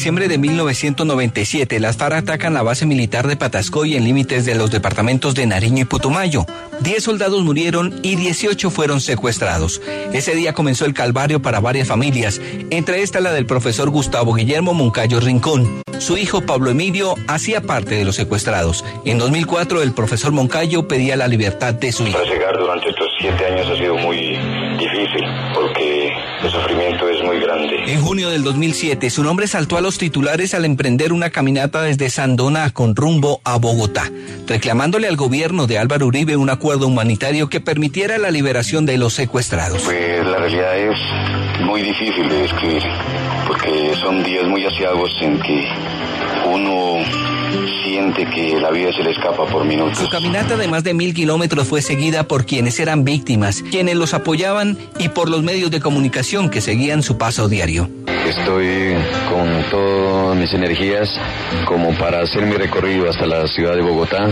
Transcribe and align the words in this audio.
Diciembre 0.00 0.28
de 0.28 0.38
1997, 0.38 1.78
las 1.78 1.98
FARC 1.98 2.14
atacan 2.14 2.54
la 2.54 2.62
base 2.62 2.86
militar 2.86 3.28
de 3.28 3.36
Patascoy 3.36 3.96
en 3.96 4.04
límites 4.04 4.46
de 4.46 4.54
los 4.54 4.70
departamentos 4.70 5.34
de 5.34 5.44
Nariño 5.44 5.82
y 5.82 5.84
Putumayo. 5.84 6.46
10 6.80 7.04
soldados 7.04 7.44
murieron 7.44 8.00
y 8.02 8.16
18 8.16 8.70
fueron 8.70 9.02
secuestrados. 9.02 9.82
Ese 10.14 10.34
día 10.34 10.54
comenzó 10.54 10.86
el 10.86 10.94
calvario 10.94 11.42
para 11.42 11.60
varias 11.60 11.88
familias, 11.88 12.40
entre 12.70 13.02
estas 13.02 13.22
la 13.22 13.30
del 13.30 13.44
profesor 13.44 13.90
Gustavo 13.90 14.32
Guillermo 14.32 14.72
Moncayo 14.72 15.20
Rincón. 15.20 15.82
Su 16.00 16.16
hijo 16.16 16.40
Pablo 16.40 16.70
Emilio 16.70 17.14
hacía 17.28 17.60
parte 17.60 17.94
de 17.94 18.06
los 18.06 18.16
secuestrados. 18.16 18.86
En 19.04 19.18
2004 19.18 19.82
el 19.82 19.92
profesor 19.92 20.32
Moncayo 20.32 20.88
pedía 20.88 21.14
la 21.14 21.28
libertad 21.28 21.74
de 21.74 21.92
su 21.92 22.06
hijo. 22.06 22.18
Para 22.18 22.30
llegar 22.30 22.58
durante 22.58 22.88
estos 22.88 23.06
siete 23.20 23.44
años 23.44 23.68
ha 23.68 23.76
sido 23.76 23.96
muy 23.96 24.16
difícil 24.78 25.22
porque 25.54 26.10
el 26.42 26.50
sufrimiento 26.50 27.06
es 27.06 27.22
muy 27.22 27.38
grande. 27.40 27.84
En 27.86 28.00
junio 28.00 28.30
del 28.30 28.42
2007 28.42 29.10
su 29.10 29.22
nombre 29.22 29.46
saltó 29.46 29.76
a 29.76 29.82
los 29.82 29.98
titulares 29.98 30.54
al 30.54 30.64
emprender 30.64 31.12
una 31.12 31.28
caminata 31.28 31.82
desde 31.82 32.08
Sandona 32.08 32.70
con 32.70 32.96
rumbo 32.96 33.42
a 33.44 33.58
Bogotá, 33.58 34.10
reclamándole 34.46 35.06
al 35.06 35.16
gobierno 35.16 35.66
de 35.66 35.78
Álvaro 35.78 36.06
Uribe 36.06 36.34
un 36.34 36.48
acuerdo 36.48 36.86
humanitario 36.86 37.50
que 37.50 37.60
permitiera 37.60 38.16
la 38.16 38.30
liberación 38.30 38.86
de 38.86 38.96
los 38.96 39.12
secuestrados. 39.12 39.82
Pues 39.82 40.24
la 40.24 40.38
realidad 40.38 40.78
es 40.78 41.60
muy 41.60 41.82
difícil 41.82 42.26
de 42.26 42.42
describir 42.42 42.82
porque 43.50 43.96
son 44.00 44.22
días 44.22 44.46
muy 44.46 44.64
asiagos 44.64 45.10
en 45.20 45.40
que 45.40 45.68
uno 46.54 46.98
siente 47.82 48.24
que 48.26 48.60
la 48.60 48.70
vida 48.70 48.92
se 48.92 49.02
le 49.02 49.10
escapa 49.10 49.44
por 49.46 49.64
minutos. 49.64 49.98
Su 49.98 50.08
caminata 50.08 50.56
de 50.56 50.68
más 50.68 50.84
de 50.84 50.94
mil 50.94 51.12
kilómetros 51.12 51.66
fue 51.66 51.82
seguida 51.82 52.28
por 52.28 52.46
quienes 52.46 52.78
eran 52.78 53.02
víctimas, 53.02 53.64
quienes 53.68 53.96
los 53.96 54.14
apoyaban 54.14 54.78
y 55.00 55.08
por 55.08 55.28
los 55.28 55.42
medios 55.42 55.72
de 55.72 55.80
comunicación 55.80 56.48
que 56.48 56.60
seguían 56.60 57.02
su 57.02 57.18
paso 57.18 57.48
diario. 57.48 57.90
Estoy 58.30 58.94
con 59.28 59.64
todas 59.72 60.36
mis 60.36 60.54
energías 60.54 61.18
como 61.64 61.92
para 61.98 62.20
hacer 62.20 62.46
mi 62.46 62.54
recorrido 62.54 63.10
hasta 63.10 63.26
la 63.26 63.44
ciudad 63.48 63.74
de 63.74 63.82
Bogotá. 63.82 64.28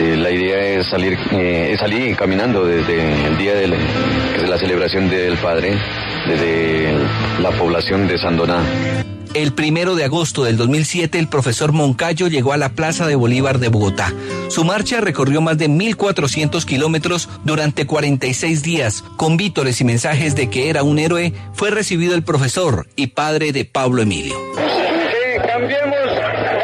Eh, 0.00 0.16
la 0.16 0.32
idea 0.32 0.58
es 0.58 0.86
salir, 0.88 1.16
eh, 1.30 1.76
salir 1.78 2.16
caminando 2.16 2.66
desde 2.66 3.26
el 3.28 3.38
día 3.38 3.54
de 3.54 3.68
la, 3.68 3.76
de 3.76 4.48
la 4.48 4.58
celebración 4.58 5.08
del 5.08 5.36
Padre, 5.36 5.78
desde 6.26 6.92
la 7.40 7.52
población 7.52 8.08
de 8.08 8.18
Sandoná. 8.18 9.15
El 9.36 9.52
primero 9.52 9.96
de 9.96 10.04
agosto 10.04 10.44
del 10.44 10.56
2007, 10.56 11.18
el 11.18 11.28
profesor 11.28 11.72
Moncayo 11.72 12.26
llegó 12.26 12.54
a 12.54 12.56
la 12.56 12.70
Plaza 12.70 13.06
de 13.06 13.16
Bolívar 13.16 13.58
de 13.58 13.68
Bogotá. 13.68 14.10
Su 14.48 14.64
marcha 14.64 15.02
recorrió 15.02 15.42
más 15.42 15.58
de 15.58 15.68
1.400 15.68 16.64
kilómetros 16.64 17.28
durante 17.44 17.86
46 17.86 18.62
días. 18.62 19.04
Con 19.18 19.36
vítores 19.36 19.78
y 19.82 19.84
mensajes 19.84 20.36
de 20.36 20.48
que 20.48 20.70
era 20.70 20.82
un 20.82 20.98
héroe, 20.98 21.34
fue 21.52 21.70
recibido 21.70 22.14
el 22.14 22.22
profesor 22.22 22.86
y 22.96 23.08
padre 23.08 23.52
de 23.52 23.66
Pablo 23.66 24.00
Emilio. 24.00 24.34
Sí, 24.56 25.46
cambiemos, 25.46 25.98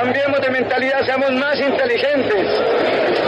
cambiemos 0.00 0.40
de 0.40 0.50
mentalidad, 0.50 1.04
seamos 1.04 1.32
más 1.32 1.58
inteligentes. 1.58 2.46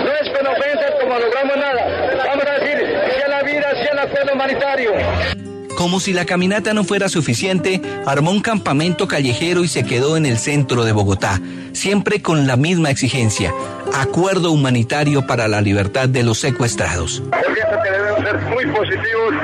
No 0.04 0.12
es 0.12 0.56
ofensas 0.56 0.92
como 1.00 1.18
logramos 1.18 1.56
nada. 1.56 2.26
Vamos 2.28 2.44
a 2.46 2.64
decir, 2.64 2.78
si 3.16 3.22
a 3.22 3.28
la 3.28 3.42
vida, 3.42 3.72
si 3.82 3.88
al 3.88 3.98
acuerdo 3.98 4.34
humanitario. 4.34 5.51
Como 5.82 5.98
si 5.98 6.12
la 6.12 6.24
caminata 6.24 6.74
no 6.74 6.84
fuera 6.84 7.08
suficiente, 7.08 7.82
armó 8.06 8.30
un 8.30 8.40
campamento 8.40 9.08
callejero 9.08 9.64
y 9.64 9.68
se 9.68 9.84
quedó 9.84 10.16
en 10.16 10.26
el 10.26 10.38
centro 10.38 10.84
de 10.84 10.92
Bogotá, 10.92 11.40
siempre 11.72 12.22
con 12.22 12.46
la 12.46 12.56
misma 12.56 12.90
exigencia, 12.90 13.52
acuerdo 13.92 14.52
humanitario 14.52 15.26
para 15.26 15.48
la 15.48 15.60
libertad 15.60 16.08
de 16.08 16.22
los 16.22 16.38
secuestrados. 16.38 17.24
Que 17.32 18.22
ser 18.22 18.40
muy 18.42 18.64
positivos 18.66 19.34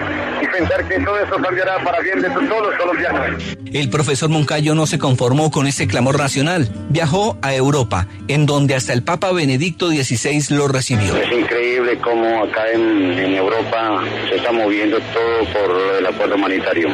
pensar 0.58 0.88
que 0.88 0.98
todo 1.00 1.18
esto 1.18 1.36
cambiará 1.40 1.82
para 1.84 2.00
bien 2.00 2.20
de 2.20 2.28
todos 2.28 2.66
los 2.66 2.74
colombianos. 2.76 3.56
El 3.72 3.90
profesor 3.90 4.28
Moncayo 4.28 4.74
no 4.74 4.86
se 4.86 4.98
conformó 4.98 5.50
con 5.50 5.66
ese 5.66 5.86
clamor 5.86 6.18
nacional. 6.18 6.68
Viajó 6.88 7.38
a 7.42 7.54
Europa, 7.54 8.08
en 8.28 8.46
donde 8.46 8.74
hasta 8.74 8.92
el 8.92 9.02
Papa 9.02 9.32
Benedicto 9.32 9.88
XVI 9.90 10.54
lo 10.56 10.68
recibió. 10.68 11.16
Es 11.16 11.32
increíble 11.32 11.98
cómo 11.98 12.44
acá 12.44 12.70
en, 12.72 13.18
en 13.18 13.34
Europa 13.34 14.04
se 14.28 14.36
está 14.36 14.52
moviendo 14.52 14.98
todo 14.98 15.44
por 15.52 15.98
el 15.98 16.06
acuerdo 16.06 16.34
humanitario. 16.34 16.88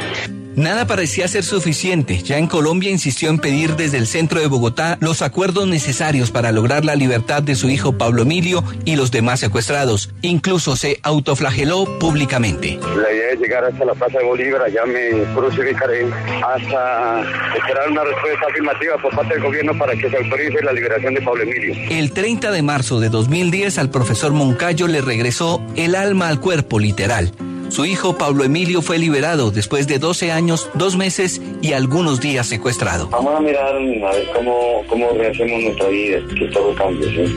Nada 0.56 0.86
parecía 0.86 1.26
ser 1.26 1.42
suficiente. 1.42 2.22
Ya 2.22 2.38
en 2.38 2.46
Colombia 2.46 2.90
insistió 2.90 3.28
en 3.28 3.38
pedir 3.38 3.74
desde 3.74 3.98
el 3.98 4.06
centro 4.06 4.40
de 4.40 4.46
Bogotá 4.46 4.98
los 5.00 5.20
acuerdos 5.20 5.66
necesarios 5.66 6.30
para 6.30 6.52
lograr 6.52 6.84
la 6.84 6.94
libertad 6.94 7.42
de 7.42 7.56
su 7.56 7.68
hijo 7.68 7.98
Pablo 7.98 8.22
Emilio 8.22 8.62
y 8.84 8.94
los 8.94 9.10
demás 9.10 9.40
secuestrados. 9.40 10.10
Incluso 10.22 10.76
se 10.76 11.00
autoflageló 11.02 11.98
públicamente. 11.98 12.78
La 12.96 13.12
idea 13.12 13.32
es 13.32 13.40
llegar 13.40 13.64
hasta 13.64 13.84
la 13.84 13.94
Plaza 13.94 14.18
de 14.18 14.24
Bolívar, 14.24 14.62
allá 14.62 14.86
me 14.86 15.24
crucificaré 15.34 16.06
hasta 16.06 17.20
esperar 17.56 17.90
una 17.90 18.04
respuesta 18.04 18.46
afirmativa 18.48 18.96
por 19.02 19.14
parte 19.14 19.34
del 19.34 19.42
gobierno 19.42 19.76
para 19.76 19.96
que 19.96 20.08
se 20.08 20.16
autorice 20.16 20.62
la 20.62 20.72
liberación 20.72 21.14
de 21.14 21.22
Pablo 21.22 21.42
Emilio. 21.42 21.74
El 21.90 22.12
30 22.12 22.52
de 22.52 22.62
marzo 22.62 23.00
de 23.00 23.08
2010 23.08 23.78
al 23.78 23.90
profesor 23.90 24.32
Moncayo 24.32 24.86
le 24.86 25.00
regresó 25.00 25.60
el 25.74 25.96
alma 25.96 26.28
al 26.28 26.38
cuerpo 26.38 26.78
literal. 26.78 27.32
Su 27.74 27.84
hijo 27.84 28.16
Pablo 28.16 28.44
Emilio 28.44 28.82
fue 28.82 29.00
liberado 29.00 29.50
después 29.50 29.88
de 29.88 29.98
12 29.98 30.30
años, 30.30 30.70
dos 30.74 30.96
meses 30.96 31.42
y 31.60 31.72
algunos 31.72 32.20
días 32.20 32.46
secuestrado. 32.46 33.08
Vamos 33.08 33.34
a 33.34 33.40
mirar 33.40 33.74
a 33.74 34.12
ver 34.12 34.28
cómo, 34.32 34.84
cómo 34.86 35.10
rehacemos 35.10 35.60
nuestra 35.60 35.88
vida, 35.88 36.20
que 36.38 36.46
todo 36.52 36.72
cambie, 36.76 37.08
¿sí? 37.08 37.34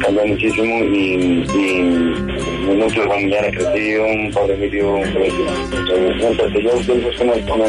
Cambia 0.00 0.24
muchísimo 0.24 0.82
y, 0.82 1.46
y 1.54 2.74
núcleo 2.76 3.06
familiar 3.06 3.44
ha 3.44 3.50
crecido, 3.52 4.04
Pablo 4.34 4.54
Emilio. 4.54 4.96
Entonces 4.98 6.64
yo 6.64 6.72
pienso 6.84 7.16
como, 7.16 7.34
como 7.46 7.64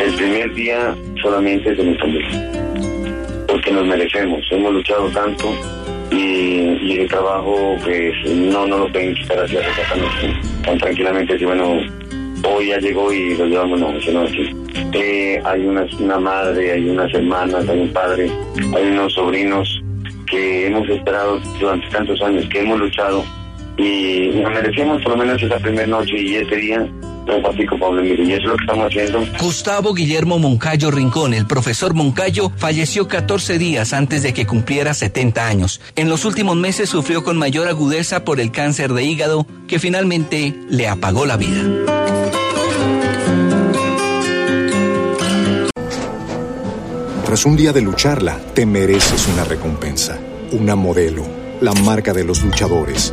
el 0.00 0.14
primer 0.14 0.54
día 0.54 0.96
solamente 1.20 1.74
de 1.74 1.82
mi 1.82 1.98
familia, 1.98 2.52
porque 3.48 3.72
nos 3.72 3.88
merecemos, 3.88 4.40
hemos 4.52 4.72
luchado 4.72 5.08
tanto 5.08 5.83
y, 6.14 6.98
el 7.00 7.08
trabajo 7.08 7.76
pues 7.82 8.14
no 8.30 8.66
no 8.66 8.78
lo 8.78 8.92
pueden 8.92 9.14
quitar 9.14 9.38
así 9.40 9.56
tan, 9.56 10.62
tan 10.62 10.78
tranquilamente 10.78 11.34
así 11.34 11.44
bueno 11.44 11.78
hoy 12.46 12.68
ya 12.68 12.78
llegó 12.78 13.12
y 13.12 13.36
lo 13.36 13.46
llevamos 13.46 13.80
no 13.80 14.00
sino 14.00 14.24
eh, 14.92 15.40
hay 15.44 15.66
una, 15.66 15.86
una 15.98 16.18
madre 16.18 16.72
hay 16.72 16.88
unas 16.88 17.12
hermanas 17.12 17.68
hay 17.68 17.80
un 17.80 17.92
padre 17.92 18.30
hay 18.74 18.90
unos 18.90 19.12
sobrinos 19.12 19.82
que 20.26 20.66
hemos 20.66 20.88
esperado 20.88 21.40
durante 21.60 21.88
tantos 21.88 22.20
años 22.22 22.48
que 22.48 22.60
hemos 22.60 22.78
luchado 22.78 23.24
y 23.76 24.30
nos 24.34 24.52
merecemos 24.52 25.02
por 25.02 25.12
lo 25.12 25.18
menos 25.18 25.42
esa 25.42 25.58
primera 25.58 25.86
noche 25.86 26.16
y 26.16 26.36
ese 26.36 26.56
día 26.56 26.88
Pablo 27.78 28.00
Emilio 28.00 28.24
y 28.24 28.32
eso 28.32 28.42
es 28.42 28.44
lo 28.44 28.56
que 28.56 28.64
estamos 28.64 28.86
haciendo 28.86 29.24
Gustavo 29.40 29.94
Guillermo 29.94 30.38
Moncayo 30.38 30.90
Rincón, 30.90 31.34
el 31.34 31.46
profesor 31.46 31.94
Moncayo, 31.94 32.50
falleció 32.56 33.08
14 33.08 33.58
días 33.58 33.92
antes 33.92 34.22
de 34.22 34.32
que 34.32 34.46
cumpliera 34.46 34.94
70 34.94 35.46
años. 35.46 35.80
En 35.96 36.08
los 36.08 36.24
últimos 36.24 36.56
meses 36.56 36.88
sufrió 36.88 37.24
con 37.24 37.36
mayor 37.36 37.68
agudeza 37.68 38.24
por 38.24 38.40
el 38.40 38.50
cáncer 38.50 38.92
de 38.92 39.04
hígado 39.04 39.46
que 39.66 39.78
finalmente 39.78 40.54
le 40.68 40.88
apagó 40.88 41.26
la 41.26 41.36
vida. 41.36 41.62
Tras 47.24 47.46
un 47.46 47.56
día 47.56 47.72
de 47.72 47.80
lucharla, 47.80 48.38
te 48.54 48.64
mereces 48.64 49.26
una 49.28 49.44
recompensa, 49.44 50.18
una 50.52 50.76
modelo, 50.76 51.26
la 51.60 51.72
marca 51.72 52.12
de 52.12 52.22
los 52.22 52.44
luchadores. 52.44 53.12